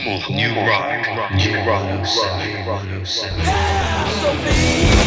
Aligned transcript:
home 0.00 0.22
of 0.22 0.30
new 0.30 0.54
rock, 0.54 1.32
new 1.36 1.56
rock, 1.66 1.82
107. 2.66 3.38
Laying 3.38 4.99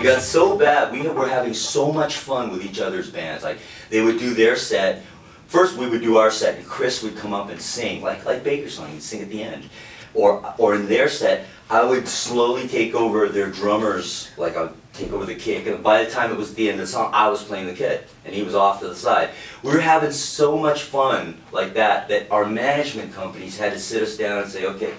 it 0.00 0.04
got 0.04 0.22
so 0.22 0.56
bad. 0.56 0.92
We 0.92 1.06
were 1.08 1.28
having 1.28 1.54
so 1.54 1.92
much 1.92 2.16
fun 2.16 2.50
with 2.50 2.64
each 2.64 2.80
other's 2.80 3.10
bands. 3.10 3.44
Like 3.44 3.58
they 3.90 4.00
would 4.00 4.18
do 4.18 4.34
their 4.34 4.56
set. 4.56 5.02
First 5.46 5.76
we 5.76 5.88
would 5.88 6.00
do 6.00 6.16
our 6.16 6.30
set 6.30 6.56
and 6.56 6.66
Chris 6.66 7.02
would 7.02 7.16
come 7.16 7.32
up 7.34 7.50
and 7.50 7.60
sing, 7.60 8.02
like 8.02 8.24
like 8.24 8.42
Baker's 8.42 8.74
song, 8.74 8.90
he'd 8.90 9.02
sing 9.02 9.22
at 9.22 9.28
the 9.28 9.42
end. 9.42 9.68
Or 10.14 10.54
or 10.58 10.74
in 10.74 10.86
their 10.86 11.08
set, 11.08 11.46
I 11.68 11.84
would 11.84 12.08
slowly 12.08 12.66
take 12.66 12.94
over 12.94 13.28
their 13.28 13.50
drummers, 13.50 14.30
like 14.36 14.56
I'd 14.56 14.70
take 14.92 15.12
over 15.12 15.24
the 15.24 15.36
kick, 15.36 15.66
and 15.66 15.82
by 15.84 16.04
the 16.04 16.10
time 16.10 16.32
it 16.32 16.36
was 16.36 16.54
the 16.54 16.68
end 16.68 16.80
of 16.80 16.86
the 16.86 16.92
song, 16.92 17.10
I 17.14 17.28
was 17.28 17.44
playing 17.44 17.66
the 17.66 17.74
kit 17.74 18.08
and 18.24 18.34
he 18.34 18.42
was 18.42 18.54
off 18.54 18.80
to 18.80 18.88
the 18.88 18.96
side. 18.96 19.30
We 19.62 19.70
were 19.70 19.80
having 19.80 20.12
so 20.12 20.56
much 20.56 20.82
fun 20.82 21.40
like 21.52 21.74
that 21.74 22.08
that 22.08 22.30
our 22.30 22.46
management 22.46 23.12
companies 23.12 23.58
had 23.58 23.72
to 23.72 23.78
sit 23.78 24.02
us 24.02 24.16
down 24.16 24.42
and 24.42 24.50
say, 24.50 24.66
okay, 24.66 24.94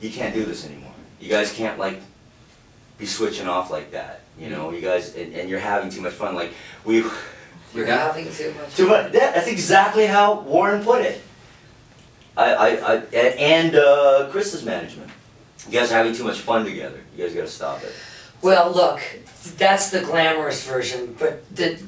you 0.00 0.10
can't 0.10 0.34
do 0.34 0.44
this 0.44 0.66
anymore. 0.66 0.92
You 1.20 1.28
guys 1.28 1.52
can't 1.52 1.78
like 1.78 2.00
be 2.98 3.06
switching 3.06 3.48
off 3.48 3.70
like 3.70 3.90
that. 3.92 4.20
You 4.38 4.48
know, 4.50 4.70
you 4.70 4.80
guys, 4.80 5.14
and, 5.16 5.34
and 5.34 5.48
you're 5.48 5.58
having 5.60 5.90
too 5.90 6.00
much 6.00 6.12
fun. 6.14 6.34
Like 6.34 6.52
we, 6.84 7.04
You're 7.74 7.86
having 7.86 8.30
too 8.32 8.54
much. 8.54 8.74
too 8.76 8.86
much. 8.88 9.12
That, 9.12 9.34
that's 9.34 9.48
exactly 9.48 10.06
how 10.06 10.40
Warren 10.40 10.82
put 10.84 11.02
it. 11.02 11.20
I, 12.36 12.54
I, 12.54 12.68
I 12.94 13.02
a- 13.12 13.38
and 13.40 13.76
uh, 13.76 14.28
Chris's 14.30 14.64
management. 14.64 15.10
You 15.66 15.78
guys 15.78 15.92
are 15.92 15.96
having 15.96 16.14
too 16.14 16.24
much 16.24 16.40
fun 16.40 16.64
together. 16.64 17.00
You 17.16 17.24
guys 17.24 17.34
got 17.34 17.42
to 17.42 17.48
stop 17.48 17.82
it. 17.82 17.92
Well, 18.40 18.72
look, 18.72 19.00
that's 19.58 19.90
the 19.90 20.00
glamorous 20.00 20.66
version, 20.66 21.14
but 21.18 21.44
the 21.54 21.80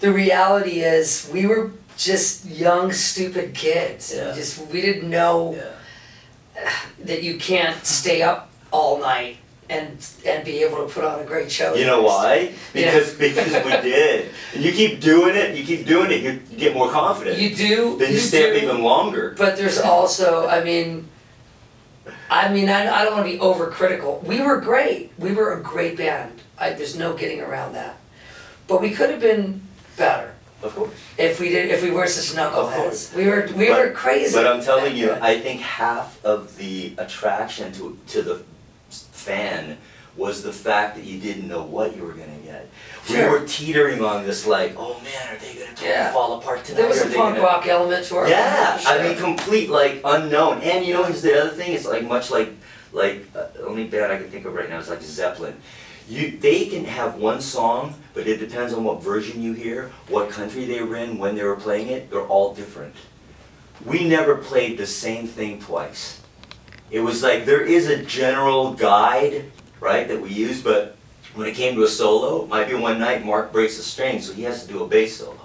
the 0.00 0.12
reality 0.12 0.80
is 0.80 1.30
we 1.32 1.46
were 1.46 1.70
just 1.96 2.44
young, 2.44 2.92
stupid 2.92 3.54
kids. 3.54 4.12
Yeah. 4.14 4.34
Just 4.34 4.66
we 4.70 4.80
didn't 4.82 5.08
know 5.08 5.54
Yeah. 5.56 6.70
that 7.04 7.22
you 7.22 7.38
can't 7.38 7.82
stay 7.86 8.20
up 8.22 8.50
all 8.70 8.98
night 9.00 9.38
and 9.68 10.06
and 10.24 10.44
be 10.44 10.62
able 10.62 10.86
to 10.86 10.92
put 10.92 11.04
on 11.04 11.20
a 11.20 11.24
great 11.24 11.50
show. 11.50 11.74
You 11.74 11.86
know 11.86 12.02
why? 12.02 12.52
Yeah. 12.74 12.92
Because 12.94 13.14
because 13.14 13.64
we 13.64 13.70
did. 13.90 14.30
And 14.54 14.64
you 14.64 14.72
keep 14.72 15.00
doing 15.00 15.34
it. 15.36 15.56
You 15.56 15.64
keep 15.64 15.86
doing 15.86 16.10
it. 16.10 16.22
You, 16.22 16.40
you 16.50 16.56
get 16.58 16.74
more 16.74 16.90
confident. 16.90 17.38
You 17.38 17.54
do. 17.54 17.96
then 17.98 18.12
you, 18.12 18.18
stay 18.18 18.50
up 18.56 18.62
even 18.62 18.82
longer. 18.82 19.34
But 19.36 19.56
there's 19.56 19.78
also, 19.78 20.46
I 20.48 20.62
mean, 20.62 21.08
I 22.30 22.52
mean, 22.52 22.68
I, 22.68 22.88
I 22.94 23.04
don't 23.04 23.14
want 23.14 23.26
to 23.26 23.32
be 23.32 23.38
overcritical. 23.38 24.22
We 24.24 24.40
were 24.40 24.60
great. 24.60 25.12
We 25.18 25.32
were 25.32 25.52
a 25.58 25.60
great 25.62 25.96
band. 25.96 26.40
I, 26.58 26.72
there's 26.72 26.96
no 26.96 27.14
getting 27.16 27.40
around 27.40 27.72
that. 27.74 27.96
But 28.68 28.80
we 28.80 28.90
could 28.90 29.10
have 29.10 29.20
been 29.20 29.60
better 29.96 30.34
Of 30.62 30.74
course. 30.74 30.90
if 31.18 31.38
we 31.40 31.50
did. 31.50 31.70
If 31.70 31.82
we 31.82 31.90
were 31.90 32.06
such 32.06 32.36
knuckleheads. 32.36 33.14
We 33.14 33.26
were. 33.28 33.48
We 33.56 33.68
But- 33.68 33.78
were 33.80 33.90
crazy. 33.92 34.34
But 34.34 34.46
I'm 34.46 34.62
telling 34.62 34.96
you. 34.96 35.12
I 35.12 35.40
think 35.40 35.60
half 35.60 36.24
of 36.24 36.56
the 36.56 36.94
attraction 36.98 37.72
to 37.74 37.98
to 38.08 38.22
the 38.22 38.42
fan 39.26 39.78
was 40.16 40.42
the 40.42 40.52
fact 40.52 40.96
that 40.96 41.04
you 41.04 41.20
didn't 41.20 41.46
know 41.46 41.62
what 41.62 41.94
you 41.94 42.02
were 42.02 42.12
gonna 42.12 42.38
get. 42.44 42.68
Sure. 43.06 43.32
We 43.32 43.38
were 43.38 43.46
teetering 43.46 44.02
on 44.02 44.24
this 44.24 44.46
like, 44.46 44.74
oh 44.78 44.98
man, 45.04 45.34
are 45.34 45.38
they 45.38 45.52
gonna 45.54 45.66
totally 45.66 45.90
Yeah. 45.90 46.12
fall 46.12 46.38
apart 46.38 46.64
tonight? 46.64 46.78
there 46.78 46.88
was 46.88 47.00
a 47.02 47.04
punk 47.06 47.16
gonna-" 47.36 47.40
rock 47.42 47.66
element 47.66 48.06
to 48.06 48.16
our 48.16 48.28
Yeah, 48.28 48.78
for 48.78 48.88
I 48.88 49.02
mean, 49.02 49.16
complete 49.18 49.68
like 49.68 50.00
unknown. 50.04 50.62
And 50.62 50.86
you 50.86 50.94
know, 50.94 51.04
here's 51.04 51.22
the 51.22 51.38
other 51.38 51.50
thing. 51.50 51.74
It's 51.74 51.86
like 51.86 52.04
much 52.04 52.30
like 52.30 52.50
like 52.92 53.26
uh, 53.36 53.48
the 53.54 53.66
only 53.66 53.84
band 53.84 54.10
I 54.12 54.16
can 54.16 54.28
think 54.30 54.46
of 54.46 54.54
right 54.54 54.70
now 54.70 54.78
is 54.78 54.88
like 54.88 55.02
Zeppelin. 55.02 55.56
You 56.08 56.38
they 56.38 56.66
can 56.66 56.84
have 56.86 57.16
one 57.16 57.40
song, 57.42 57.94
but 58.14 58.26
it 58.26 58.38
depends 58.38 58.72
on 58.72 58.84
what 58.84 59.02
version 59.02 59.42
you 59.42 59.52
hear, 59.52 59.90
what 60.08 60.30
country 60.30 60.64
they 60.64 60.80
were 60.82 60.96
in, 60.96 61.18
when 61.18 61.34
they 61.36 61.44
were 61.44 61.56
playing 61.56 61.88
it. 61.88 62.10
They're 62.10 62.20
all 62.26 62.54
different. 62.54 62.94
We 63.84 64.08
never 64.08 64.36
played 64.36 64.78
the 64.78 64.86
same 64.86 65.26
thing 65.26 65.60
twice. 65.60 66.22
It 66.90 67.00
was 67.00 67.22
like 67.22 67.44
there 67.44 67.62
is 67.62 67.88
a 67.88 68.02
general 68.04 68.72
guide, 68.72 69.50
right, 69.80 70.06
that 70.08 70.20
we 70.20 70.30
use, 70.30 70.62
but 70.62 70.96
when 71.34 71.46
it 71.46 71.54
came 71.54 71.74
to 71.74 71.82
a 71.82 71.88
solo, 71.88 72.44
it 72.44 72.48
might 72.48 72.68
be 72.68 72.74
one 72.74 72.98
night 72.98 73.24
Mark 73.24 73.52
breaks 73.52 73.78
a 73.78 73.82
string, 73.82 74.20
so 74.20 74.32
he 74.32 74.42
has 74.42 74.62
to 74.64 74.68
do 74.72 74.82
a 74.82 74.86
bass 74.86 75.16
solo. 75.16 75.38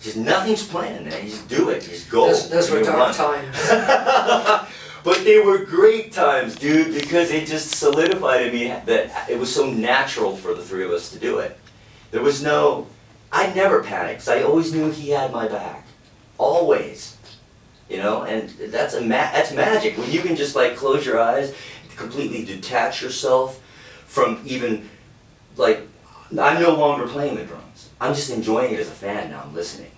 Just 0.00 0.16
nothing's 0.16 0.66
planned, 0.66 1.06
man. 1.06 1.24
You 1.24 1.30
just 1.30 1.48
do 1.48 1.70
it. 1.70 1.82
You 1.84 1.90
just 1.90 2.10
go. 2.10 2.26
Those, 2.26 2.48
those 2.48 2.70
were 2.70 2.82
dark 2.82 3.16
times. 3.16 3.56
but 5.04 5.24
they 5.24 5.40
were 5.40 5.58
great 5.58 6.12
times, 6.12 6.54
dude, 6.54 6.94
because 6.94 7.30
it 7.30 7.46
just 7.46 7.74
solidified 7.74 8.46
in 8.46 8.52
me 8.52 8.68
that 8.68 9.28
it 9.28 9.38
was 9.38 9.52
so 9.52 9.68
natural 9.68 10.36
for 10.36 10.54
the 10.54 10.62
three 10.62 10.84
of 10.84 10.90
us 10.90 11.10
to 11.10 11.18
do 11.18 11.38
it. 11.38 11.58
There 12.12 12.22
was 12.22 12.42
no, 12.42 12.86
I 13.32 13.52
never 13.54 13.82
panicked. 13.82 14.28
I 14.28 14.42
always 14.42 14.72
knew 14.72 14.90
he 14.90 15.10
had 15.10 15.32
my 15.32 15.48
back, 15.48 15.86
always. 16.38 17.17
You 17.98 18.04
know, 18.04 18.22
and 18.22 18.48
that's 18.72 18.94
a 18.94 19.00
ma- 19.00 19.32
that's 19.32 19.52
magic 19.52 19.98
when 19.98 20.08
you 20.12 20.20
can 20.20 20.36
just 20.36 20.54
like 20.54 20.76
close 20.76 21.04
your 21.04 21.18
eyes, 21.18 21.52
completely 21.96 22.44
detach 22.44 23.02
yourself 23.02 23.60
from 24.06 24.40
even 24.46 24.88
like 25.56 25.80
I'm 26.30 26.62
no 26.62 26.76
longer 26.76 27.08
playing 27.08 27.34
the 27.34 27.42
drums. 27.42 27.88
I'm 28.00 28.14
just 28.14 28.30
enjoying 28.30 28.72
it 28.72 28.78
as 28.78 28.86
a 28.86 28.92
fan 28.92 29.30
now. 29.30 29.42
I'm 29.44 29.52
listening. 29.52 29.90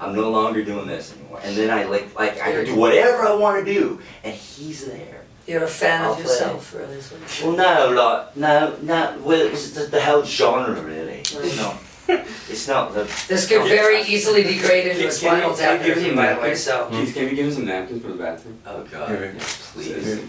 I'm 0.00 0.16
no 0.16 0.30
longer 0.30 0.64
doing 0.64 0.86
this 0.86 1.14
anymore. 1.14 1.40
And 1.44 1.54
then 1.54 1.68
I 1.68 1.84
like 1.84 2.18
like 2.18 2.40
I 2.40 2.52
can 2.52 2.64
do 2.64 2.74
whatever 2.74 3.26
I 3.26 3.34
want 3.34 3.66
to 3.66 3.70
do, 3.70 4.00
and 4.24 4.34
he's 4.34 4.86
there. 4.86 5.24
You're 5.46 5.64
a 5.64 5.68
fan 5.68 6.04
I'll 6.04 6.12
of 6.12 6.16
play. 6.16 6.24
yourself, 6.24 6.74
really. 6.74 6.96
what 6.96 7.38
you 7.38 7.48
Well, 7.48 7.90
no, 7.90 8.02
like 8.02 8.34
no, 8.34 8.76
no. 8.80 9.18
Well, 9.22 9.46
it's 9.48 9.72
the, 9.72 9.84
the 9.84 10.00
whole 10.00 10.24
genre 10.24 10.80
really. 10.80 11.22
Right. 11.36 11.56
not. 11.58 11.76
It's 12.48 12.68
not 12.68 12.94
the. 12.94 13.04
This 13.28 13.48
could 13.48 13.62
very 13.68 14.02
easily 14.02 14.42
degrade 14.44 14.86
into 14.86 15.00
a 15.00 15.10
Can- 15.10 15.10
can 15.10 15.12
spinal 15.12 15.54
tap 15.54 15.80
can 15.80 15.80
we 15.80 15.86
give 15.86 15.96
interview, 15.98 16.10
him 16.10 16.16
by 16.16 16.34
the 16.34 16.40
way. 16.40 16.54
So 16.54 16.88
Keith, 16.90 17.12
can 17.14 17.24
we 17.26 17.34
give 17.34 17.46
him 17.46 17.52
some 17.52 17.64
napkins 17.66 18.02
for 18.02 18.08
the 18.08 18.14
bathroom? 18.14 18.58
Oh 18.66 18.82
God, 18.84 19.08
Here, 19.08 19.18
here. 19.32 19.40
please. 19.72 20.24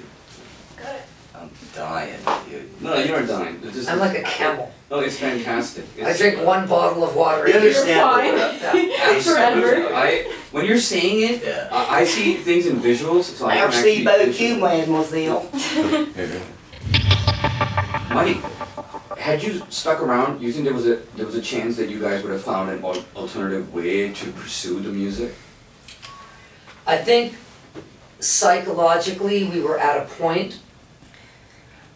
I'm 1.36 1.52
dying, 1.76 2.18
dude. 2.50 2.82
No, 2.82 2.98
you're 2.98 3.22
dying. 3.26 3.60
It's 3.64 3.76
just- 3.76 3.90
I'm 3.90 4.00
like 4.00 4.18
a 4.18 4.24
camel. 4.24 4.72
Oh, 4.90 5.02
it's 5.02 5.18
fantastic. 5.20 5.86
I 5.98 6.00
It's- 6.02 6.18
drink 6.18 6.44
one 6.44 6.66
bottle 6.68 7.04
of 7.04 7.16
water. 7.16 7.44
a 7.46 7.48
You 7.48 7.54
year. 7.54 7.62
understand? 7.62 8.02
fine. 8.02 8.38
Yeah. 8.38 8.74
They 9.14 9.22
Forever. 9.22 9.94
I 9.94 10.34
when 10.52 10.66
you're 10.66 10.80
saying 10.80 11.22
it, 11.30 11.44
Yeah. 11.44 11.70
I, 11.72 12.00
I 12.02 12.06
see 12.06 12.34
things 12.38 12.66
in 12.66 12.78
visuals, 12.82 13.26
so 13.26 13.46
I 13.46 13.58
can 13.58 13.68
actually. 13.68 14.04
visualize. 14.04 14.88
mademoiselle. 14.88 15.46
Mike, 18.10 18.38
had 19.28 19.44
you 19.44 19.62
stuck 19.70 20.02
around, 20.02 20.40
do 20.40 20.46
you 20.46 20.54
think 20.54 20.64
there 20.64 20.74
was 20.74 20.88
a 20.88 20.96
there 21.18 21.26
was 21.26 21.36
a 21.36 21.42
chance 21.42 21.76
that 21.76 21.90
you 21.90 22.00
guys 22.00 22.24
would 22.24 22.32
have 22.32 22.44
found 22.44 22.70
an 22.70 22.82
al- 22.82 23.04
alternative 23.14 23.74
way 23.74 24.14
to 24.14 24.32
pursue 24.32 24.80
the 24.80 24.90
music? 24.90 25.34
I 26.86 26.96
think 26.96 27.36
psychologically, 28.22 29.44
we 29.44 29.60
were 29.60 29.78
at 29.78 29.98
a 30.02 30.06
point 30.16 30.60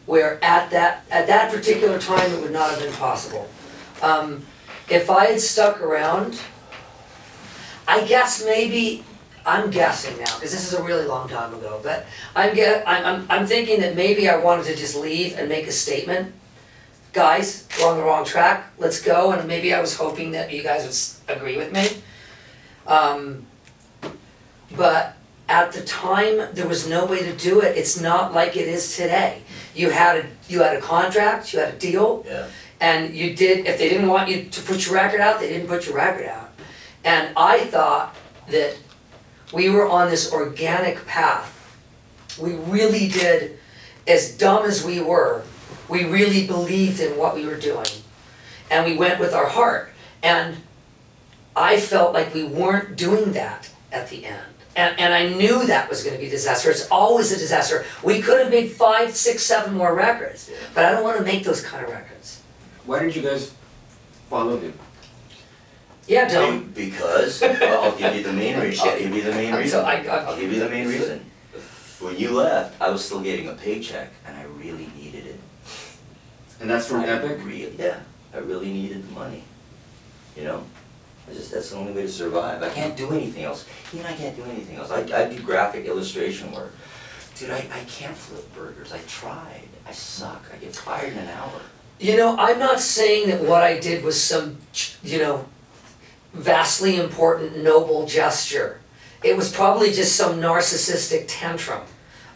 where 0.06 0.44
at 0.44 0.72
that, 0.72 1.06
at 1.09 1.28
that 1.28 1.53
particular 1.53 1.97
time, 2.00 2.30
it 2.34 2.41
would 2.41 2.52
not 2.52 2.70
have 2.72 2.80
been 2.80 2.94
possible. 2.94 3.47
Um, 4.02 4.46
if 4.90 5.09
I 5.09 5.28
had 5.28 5.40
stuck 5.40 5.81
around, 5.81 6.38
I 7.88 8.03
guess 8.03 8.44
maybe, 8.44 9.06
I'm 9.46 9.72
guessing 9.72 10.18
now, 10.18 10.36
because 10.36 10.52
this 10.52 10.68
is 10.68 10.74
a 10.74 10.84
really 10.84 11.06
long 11.06 11.30
time 11.30 11.53
ago, 11.53 11.80
but 11.81 12.08
I'm 12.36 12.53
get, 12.53 12.86
I'm, 12.86 13.06
I'm, 13.06 13.25
I'm 13.30 13.47
thinking 13.47 13.80
that 13.80 13.96
maybe 13.96 14.28
I 14.28 14.36
wanted 14.36 14.66
to 14.66 14.75
just 14.75 14.97
leave 14.97 15.38
and 15.38 15.47
make 15.47 15.68
a 15.68 15.72
statement. 15.72 16.34
Guys, 17.14 17.68
we're 17.80 17.88
on 17.90 17.98
the 17.98 18.04
wrong 18.04 18.24
track, 18.24 18.68
let's 18.78 19.02
go, 19.02 19.32
and 19.32 19.46
maybe 19.48 19.74
I 19.74 19.82
was 19.82 19.96
hoping 19.98 20.32
that 20.32 20.52
you 20.52 20.64
guys 20.64 20.82
would 20.84 20.91
s- 20.91 21.20
agree 21.28 21.58
with 21.58 21.74
me. 21.74 22.02
Um, 22.88 23.46
but 24.78 25.18
at 25.50 25.74
the 25.74 25.82
time, 25.82 26.47
there 26.53 26.68
was 26.68 26.88
no 26.88 27.06
way 27.06 27.20
to 27.20 27.35
do 27.35 27.59
it. 27.59 27.78
It's 27.78 28.00
not 28.00 28.34
like 28.34 28.56
it 28.56 28.70
is 28.70 28.96
today. 28.96 29.41
You 29.76 29.90
had 29.90 30.18
a, 30.24 30.26
you 30.47 30.62
had 30.62 30.78
a 30.78 30.82
contract, 30.82 31.52
you 31.53 31.59
had 31.59 31.74
a 31.74 31.78
deal, 31.78 32.24
Yeah. 32.26 32.47
and 32.80 33.14
you 33.14 33.35
did, 33.35 33.66
if 33.68 33.78
they 33.78 33.90
didn't 33.90 34.08
want 34.08 34.30
you 34.30 34.46
to 34.46 34.62
put 34.62 34.85
your 34.85 34.96
record 34.96 35.20
out, 35.20 35.41
they 35.41 35.50
didn't 35.50 35.68
put 35.68 35.85
your 35.85 35.96
record 35.96 36.28
out. 36.28 36.52
And 37.03 37.34
I 37.35 37.66
thought 37.66 38.16
that 38.47 38.78
we 39.52 39.70
were 39.70 39.88
on 39.90 40.09
this 40.09 40.32
organic 40.32 41.06
path. 41.06 41.58
We 42.40 42.53
really 42.53 43.09
did, 43.09 43.59
as 44.08 44.32
dumb 44.38 44.64
as 44.66 44.85
we 44.85 45.02
were, 45.02 45.44
we 45.90 46.06
really 46.06 46.46
believed 46.47 47.00
in 47.00 47.18
what 47.18 47.35
we 47.35 47.46
were 47.46 47.58
doing. 47.59 47.88
And 48.70 48.85
we 48.85 48.96
went 48.97 49.20
with 49.20 49.34
our 49.34 49.47
heart. 49.47 49.90
And 50.23 50.58
I 51.56 51.79
felt 51.79 52.14
like 52.14 52.34
we 52.34 52.44
weren't 52.44 52.96
doing 52.96 53.34
that 53.34 53.70
at 53.91 54.09
the 54.09 54.26
end. 54.26 54.46
And, 54.76 54.97
and 54.97 55.14
I 55.14 55.28
knew 55.28 55.66
that 55.68 55.90
was 55.90 56.03
gonna 56.03 56.18
be 56.18 56.28
a 56.28 56.29
disaster. 56.29 56.72
It's 56.72 56.88
always 56.90 57.32
a 57.34 57.38
disaster. 57.38 57.84
We 58.03 58.22
could 58.22 58.40
have 58.40 58.50
made 58.50 58.72
five, 58.72 59.14
six, 59.16 59.44
seven 59.44 59.73
more 59.76 59.94
records, 59.94 60.50
but 60.73 60.85
I 60.85 60.91
don't 60.91 61.03
wanna 61.03 61.23
make 61.23 61.44
those 61.44 61.62
kind 61.62 61.84
of 61.84 61.91
records. 61.91 62.41
Why 62.85 63.00
didn't 63.00 63.18
you 63.18 63.22
guys 63.22 63.52
follow 64.29 64.58
him? 64.58 64.73
Yeah, 66.08 66.28
don't. 66.29 66.73
Be- 66.73 66.85
Because, 66.85 67.41
well, 67.41 67.84
I'll 67.84 67.97
give 67.97 68.16
you 68.16 68.23
the 68.23 68.32
main 68.34 68.59
reason, 68.59 68.88
I'll 68.88 68.97
give 68.97 69.14
you 69.14 69.22
the 69.23 69.32
main 69.34 69.53
I'm 69.53 69.59
reason. 69.59 69.79
so- 69.82 69.85
I- 69.85 70.03
I- 70.08 70.23
I'll 70.23 70.38
give 70.40 70.53
you 70.53 70.59
the 70.62 70.70
main 70.70 70.88
reason. 70.88 71.26
When 72.00 72.18
you 72.18 72.32
left, 72.32 72.82
I 72.82 72.90
was 72.90 73.03
still 73.03 73.20
getting 73.22 73.50
a 73.50 73.53
paycheck 73.53 74.09
and 74.26 74.38
I 74.38 74.44
really 74.58 74.88
needed 74.96 74.97
it. 75.00 75.01
And 76.61 76.69
that's 76.69 76.87
from 76.87 77.02
I 77.02 77.08
Epic? 77.08 77.40
Really, 77.43 77.73
yeah, 77.78 77.99
I 78.34 78.37
really 78.37 78.72
needed 78.72 79.08
the 79.08 79.11
money, 79.13 79.43
you 80.37 80.43
know? 80.43 80.63
I 81.29 81.34
just, 81.34 81.52
that's 81.52 81.72
the 81.72 81.78
only 81.78 81.91
way 81.91 82.03
to 82.03 82.09
survive. 82.09 82.61
I 82.61 82.69
can't 82.69 82.96
do 82.96 83.11
anything 83.11 83.43
else. 83.43 83.66
Even 83.93 84.05
I 84.05 84.13
can't 84.13 84.35
do 84.35 84.43
anything 84.43 84.78
else. 84.78 84.91
I, 84.91 84.99
I 84.99 85.29
do 85.29 85.41
graphic 85.41 85.85
illustration 85.85 86.52
work. 86.52 86.73
Dude, 87.35 87.49
I, 87.49 87.58
I 87.58 87.84
can't 87.87 88.16
flip 88.16 88.53
burgers. 88.53 88.91
I 88.91 88.99
tried. 89.08 89.67
I 89.87 89.91
suck. 89.91 90.43
I 90.53 90.58
get 90.58 90.75
fired 90.75 91.13
in 91.13 91.19
an 91.19 91.29
hour. 91.29 91.61
You 91.99 92.17
know, 92.17 92.35
I'm 92.37 92.59
not 92.59 92.79
saying 92.79 93.29
that 93.29 93.41
what 93.41 93.63
I 93.63 93.79
did 93.79 94.03
was 94.03 94.22
some, 94.22 94.58
you 95.03 95.19
know, 95.19 95.46
vastly 96.34 96.97
important, 96.97 97.63
noble 97.63 98.05
gesture. 98.05 98.81
It 99.23 99.35
was 99.35 99.52
probably 99.52 99.91
just 99.91 100.16
some 100.16 100.40
narcissistic 100.40 101.25
tantrum 101.28 101.81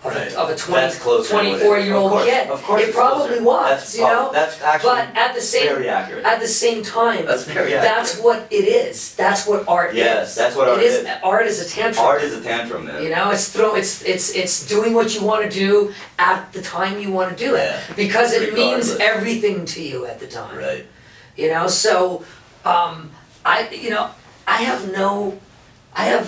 Right. 0.06 0.34
of 0.36 0.50
a 0.50 0.56
20, 0.56 0.82
That's 0.82 1.00
to 1.00 1.08
what 1.08 1.18
it 1.20 1.22
is. 1.24 1.30
24 1.30 1.80
year 1.80 1.96
old 1.96 2.12
course, 2.12 2.26
kid. 2.26 2.50
of 2.50 2.62
course 2.64 2.82
it 2.82 2.88
it's 2.90 2.96
probably 2.96 3.28
closer. 3.28 3.44
was, 3.44 3.70
That's 3.70 3.98
you 3.98 4.04
prob- 4.06 4.14
know. 4.14 4.32
That's 4.34 4.62
actually 4.62 4.90
but 4.90 5.18
at 5.18 5.36
the 5.36 5.42
same 5.42 5.68
very 5.68 5.90
accurate. 5.90 6.26
at 6.26 6.40
the 6.40 6.48
same 6.48 6.84
time, 6.84 7.26
That's 7.26 7.44
very 7.46 7.72
that's 7.72 8.20
what 8.20 8.48
it 8.52 8.66
is. 8.66 9.16
That's 9.16 9.48
what 9.48 9.68
art 9.68 9.92
is. 9.92 9.98
Yes, 9.98 10.36
that's 10.36 10.56
what 10.56 10.68
art 10.70 10.80
it 10.80 10.84
is. 10.86 10.94
is. 11.04 11.08
Art 11.24 11.46
is 11.48 11.66
a 11.66 11.70
tantrum. 11.76 12.06
Art 12.06 12.22
is 12.24 12.34
a 12.34 12.42
tantrum, 12.42 12.86
man. 12.86 13.02
You 13.04 13.10
know, 13.10 13.32
it's 13.32 13.50
throw 13.52 13.76
it's 13.76 14.04
it's 14.04 14.36
it's 14.36 14.68
doing 14.68 14.94
what 14.94 15.16
you 15.16 15.24
want 15.24 15.50
to 15.50 15.50
do 15.50 15.92
at 16.20 16.52
the 16.54 16.62
time 16.62 17.00
you 17.00 17.12
want 17.12 17.36
to 17.36 17.44
do 17.44 17.56
it 17.56 17.60
Yeah. 17.66 17.82
because 17.96 18.34
it 18.34 18.54
means 18.54 18.96
everything 18.98 19.66
to 19.66 19.82
you 19.82 20.06
at 20.06 20.20
the 20.20 20.28
time. 20.28 20.58
Right. 20.58 20.86
You 21.36 21.50
know, 21.50 21.68
so 21.68 22.24
um, 22.64 23.12
I 23.46 23.70
you 23.70 23.90
know 23.90 24.12
I 24.48 24.58
have 24.64 24.92
no 24.92 25.40
I 25.96 26.06
have 26.06 26.28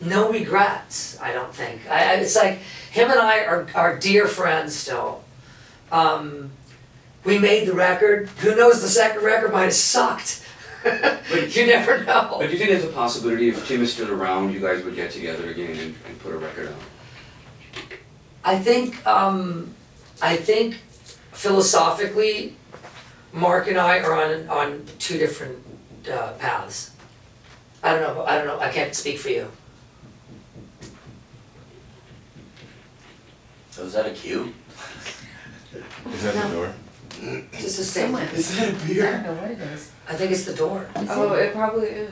no 0.00 0.30
regrets. 0.30 1.18
I 1.20 1.32
don't 1.32 1.54
think 1.54 1.88
I, 1.90 2.12
I 2.12 2.14
it's 2.14 2.36
like 2.36 2.58
him 2.90 3.10
and 3.10 3.18
I 3.18 3.44
are 3.44 3.66
are 3.74 3.98
dear 3.98 4.26
friends 4.26 4.74
still. 4.74 5.24
Um, 5.90 6.50
we 7.24 7.38
made 7.38 7.66
the 7.66 7.74
record. 7.74 8.28
Who 8.40 8.54
knows? 8.54 8.80
The 8.80 8.88
second 8.88 9.22
record 9.24 9.52
might 9.52 9.64
have 9.64 9.74
sucked. 9.74 10.44
But 10.84 11.22
you 11.56 11.66
never 11.66 12.04
know. 12.04 12.36
But 12.38 12.46
do 12.46 12.52
you 12.52 12.58
think 12.58 12.70
there's 12.70 12.84
a 12.84 12.88
possibility 12.88 13.48
if 13.48 13.66
Tim 13.66 13.82
is 13.82 13.92
still 13.92 14.10
around, 14.10 14.52
you 14.52 14.60
guys 14.60 14.84
would 14.84 14.94
get 14.94 15.10
together 15.10 15.50
again 15.50 15.76
and, 15.76 15.94
and 16.06 16.18
put 16.20 16.32
a 16.32 16.38
record 16.38 16.68
out? 16.68 16.74
I 18.44 18.58
think 18.58 19.04
um, 19.06 19.74
I 20.22 20.36
think 20.36 20.76
philosophically, 21.32 22.56
Mark 23.32 23.68
and 23.68 23.78
I 23.78 24.00
are 24.00 24.14
on 24.14 24.48
on 24.48 24.84
two 24.98 25.18
different 25.18 25.58
uh, 26.10 26.32
paths. 26.38 26.92
I 27.82 27.94
don't 27.94 28.02
know. 28.02 28.24
I 28.24 28.38
don't 28.38 28.46
know. 28.46 28.60
I 28.60 28.70
can't 28.70 28.94
speak 28.94 29.18
for 29.18 29.28
you. 29.28 29.50
So 33.70 33.84
is 33.84 33.92
that 33.92 34.06
a 34.06 34.10
cue? 34.10 34.52
Is 36.14 36.22
that 36.24 36.34
the 36.48 36.54
door? 36.54 36.72
Just 37.52 37.78
a 37.80 37.84
statement. 37.84 38.32
Is 38.32 38.56
that 38.56 38.68
a 38.70 38.76
I 38.76 38.86
beer? 38.86 39.12
don't 39.12 39.22
know 39.24 39.34
what 39.42 39.50
it 39.50 39.60
is. 39.60 39.92
I 40.08 40.14
think 40.14 40.30
it's 40.32 40.44
the 40.44 40.54
door. 40.54 40.88
Oh, 40.96 41.34
it 41.34 41.52
probably 41.52 41.88
is. 41.88 42.10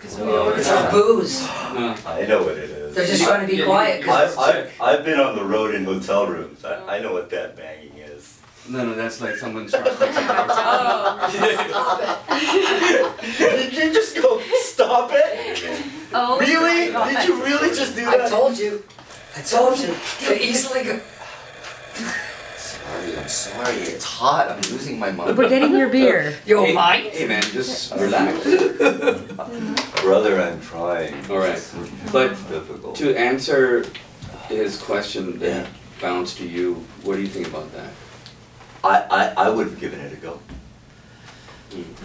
Cause 0.00 0.16
we 0.18 0.22
Oh, 0.22 0.44
ordered 0.46 0.58
It's 0.60 0.68
yeah. 0.68 0.84
our 0.86 0.90
booze. 0.90 1.42
I 1.50 2.24
know 2.26 2.42
what 2.44 2.56
it 2.56 2.70
is. 2.70 2.94
They're 2.94 3.06
just 3.06 3.24
trying 3.24 3.46
to 3.46 3.56
be 3.56 3.62
quiet. 3.62 4.02
'cause- 4.04 4.36
I've, 4.38 4.56
I've, 4.56 4.80
I've 4.80 5.04
been 5.04 5.20
on 5.20 5.36
the 5.36 5.44
road 5.44 5.74
in 5.74 5.84
hotel 5.84 6.26
rooms. 6.26 6.64
I, 6.64 6.96
I 6.96 7.00
know 7.00 7.12
what 7.12 7.28
that 7.30 7.56
banging 7.56 7.96
is. 7.98 8.38
no, 8.68 8.84
no, 8.86 8.94
that's 8.94 9.20
like 9.20 9.36
someone 9.36 9.68
starts. 9.68 9.90
Oh. 10.00 11.30
Did 13.38 13.72
you 13.72 13.92
just 13.92 14.16
go, 14.16 14.40
stop 14.62 15.10
it? 15.12 15.82
Oh. 16.14 16.38
Really? 16.40 16.92
God. 16.92 17.10
Did 17.14 17.28
you 17.28 17.42
really 17.44 17.68
just 17.76 17.94
do 17.94 18.04
that? 18.06 18.14
I 18.14 18.18
that? 18.18 18.30
told 18.30 18.56
you. 18.58 18.82
I 19.36 19.40
told 19.40 19.78
you. 19.78 19.94
They 20.28 20.40
easily 20.40 20.84
go. 20.84 21.00
Sorry, 22.56 23.16
I'm 23.16 23.28
sorry. 23.28 23.74
It's 23.76 24.04
hot. 24.04 24.48
I'm 24.50 24.60
losing 24.72 24.98
my 24.98 25.10
mind. 25.10 25.28
But 25.28 25.36
we're 25.36 25.48
getting 25.48 25.74
your 25.76 25.88
beer. 25.88 26.36
Yo, 26.46 26.64
hey, 26.64 26.72
mine. 26.72 27.04
Hey 27.10 27.26
man, 27.26 27.42
just 27.42 27.94
relax. 27.94 28.44
Brother, 30.02 30.40
I'm 30.40 30.60
trying. 30.60 31.14
Alright. 31.30 31.62
But 32.12 32.30
difficult. 32.48 32.96
To 32.96 33.16
answer 33.16 33.84
his 34.48 34.80
question 34.80 35.38
that 35.40 35.48
Yeah. 35.48 35.66
bounced 36.00 36.38
to 36.38 36.46
you, 36.46 36.84
what 37.02 37.16
do 37.16 37.22
you 37.22 37.28
think 37.28 37.48
about 37.48 37.72
that? 37.72 37.90
I, 38.84 39.00
I, 39.10 39.46
I 39.46 39.48
would 39.50 39.66
have 39.66 39.80
given 39.80 39.98
it 40.00 40.12
a 40.12 40.16
go. 40.16 40.38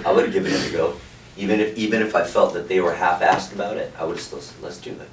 I 0.05 0.11
would 0.11 0.23
have 0.23 0.33
given 0.33 0.51
it 0.51 0.69
a 0.69 0.71
go. 0.71 0.95
Even 1.37 1.59
if, 1.59 1.77
even 1.77 2.01
if 2.01 2.15
I 2.15 2.23
felt 2.23 2.53
that 2.53 2.67
they 2.67 2.79
were 2.79 2.93
half-assed 2.93 3.53
about 3.53 3.77
it, 3.77 3.93
I 3.99 4.03
would 4.05 4.15
have 4.15 4.25
still 4.25 4.41
said, 4.41 4.61
let's 4.63 4.77
do 4.77 4.91
it. 4.91 5.09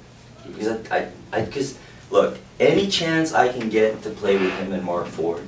Because 0.47 0.67
I, 0.89 0.97
I, 0.97 1.07
I, 1.33 1.41
because, 1.41 1.77
look, 2.09 2.37
any 2.59 2.87
chance 2.87 3.33
I 3.33 3.49
can 3.49 3.69
get 3.69 4.01
to 4.03 4.09
play 4.09 4.37
with 4.37 4.51
him 4.53 4.71
and 4.73 4.83
Marc 4.83 5.07
Ford, 5.07 5.43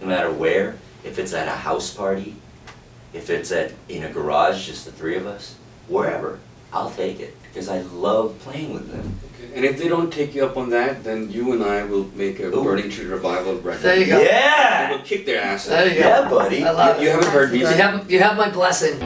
no 0.00 0.06
matter 0.06 0.32
where, 0.32 0.76
if 1.04 1.18
it's 1.18 1.32
at 1.32 1.48
a 1.48 1.52
house 1.52 1.92
party, 1.94 2.36
if 3.12 3.28
it's 3.30 3.52
at, 3.52 3.72
in 3.88 4.04
a 4.04 4.10
garage, 4.10 4.66
just 4.66 4.84
the 4.84 4.92
three 4.92 5.16
of 5.16 5.26
us, 5.26 5.56
wherever, 5.88 6.38
I'll 6.72 6.90
take 6.90 7.20
it. 7.20 7.36
Because 7.42 7.68
I 7.68 7.82
love 7.82 8.38
playing 8.38 8.72
with 8.72 8.90
them. 8.90 9.18
Okay. 9.44 9.54
And 9.54 9.64
if 9.66 9.76
they 9.78 9.86
don't 9.88 10.10
take 10.10 10.34
you 10.34 10.46
up 10.46 10.56
on 10.56 10.70
that, 10.70 11.04
then 11.04 11.30
you 11.30 11.52
and 11.52 11.62
I 11.62 11.84
will 11.84 12.04
make 12.14 12.40
a 12.40 12.46
Ooh. 12.46 12.64
Burning 12.64 12.88
Tree 12.88 13.04
Revival 13.04 13.56
record. 13.60 13.82
There 13.82 13.96
you 13.98 14.06
go. 14.06 14.16
And 14.18 14.26
Yeah! 14.26 14.90
we'll 14.90 15.00
kick 15.02 15.26
their 15.26 15.42
asses. 15.42 15.68
There 15.68 15.88
you 15.88 15.94
go. 16.02 16.08
Yeah, 16.08 16.28
buddy. 16.30 16.64
I 16.64 16.70
love 16.70 17.02
You 17.02 17.08
it. 17.08 17.12
haven't 17.12 17.28
heard 17.30 17.50
You 17.52 17.58
music? 17.58 17.76
have 17.76 18.10
you 18.10 18.18
have 18.20 18.38
my 18.38 18.48
blessing. 18.50 18.98